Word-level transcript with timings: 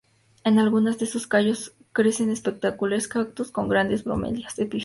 En 0.43 0.57
algunas 0.57 0.97
de 0.97 1.05
sus 1.05 1.27
cayos 1.27 1.75
crecen 1.93 2.31
espectaculares 2.31 3.07
cactus 3.07 3.51
con 3.51 3.69
grandes 3.69 4.03
bromelias 4.03 4.57
epífitas. 4.57 4.79